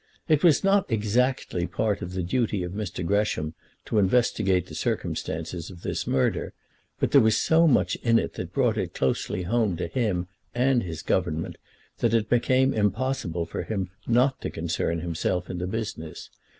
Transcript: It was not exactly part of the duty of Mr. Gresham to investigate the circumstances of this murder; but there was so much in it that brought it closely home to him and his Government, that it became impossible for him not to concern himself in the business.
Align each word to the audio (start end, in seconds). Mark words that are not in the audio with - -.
It 0.27 0.43
was 0.43 0.63
not 0.63 0.91
exactly 0.91 1.67
part 1.67 2.01
of 2.01 2.13
the 2.13 2.23
duty 2.23 2.63
of 2.63 2.71
Mr. 2.71 3.05
Gresham 3.05 3.53
to 3.85 3.99
investigate 3.99 4.65
the 4.65 4.73
circumstances 4.73 5.69
of 5.69 5.83
this 5.83 6.07
murder; 6.07 6.53
but 6.99 7.11
there 7.11 7.21
was 7.21 7.37
so 7.37 7.67
much 7.67 7.95
in 7.97 8.17
it 8.17 8.33
that 8.33 8.51
brought 8.51 8.79
it 8.79 8.95
closely 8.95 9.43
home 9.43 9.77
to 9.77 9.85
him 9.85 10.25
and 10.55 10.81
his 10.81 11.03
Government, 11.03 11.57
that 11.99 12.15
it 12.15 12.29
became 12.31 12.73
impossible 12.73 13.45
for 13.45 13.61
him 13.61 13.91
not 14.07 14.41
to 14.41 14.49
concern 14.49 15.01
himself 15.01 15.51
in 15.51 15.59
the 15.59 15.67
business. 15.67 16.31